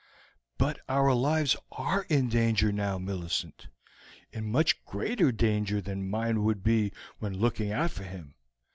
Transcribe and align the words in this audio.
"But 0.57 0.79
our 0.89 1.13
lives 1.13 1.55
are 1.71 2.07
in 2.09 2.27
danger 2.27 2.71
now, 2.71 2.97
Millicent 2.97 3.67
in 4.31 4.51
much 4.51 4.83
greater 4.83 5.31
danger 5.31 5.79
than 5.79 6.09
mine 6.09 6.41
would 6.43 6.63
be 6.63 6.91
when 7.19 7.37
looking 7.37 7.71
out 7.71 7.91
for 7.91 8.03
him. 8.05 8.33